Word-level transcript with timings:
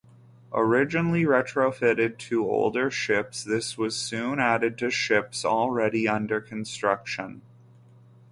Originally 0.53 1.25
retrofitted 1.25 2.17
to 2.17 2.43
older 2.49 2.89
ships, 2.89 3.43
this 3.43 3.77
was 3.77 3.95
soon 3.95 4.39
added 4.39 4.75
to 4.79 4.89
ships 4.89 5.45
already 5.45 6.07
under 6.07 6.41
construction. 6.41 7.43